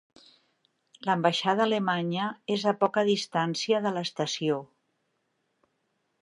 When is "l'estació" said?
3.99-4.59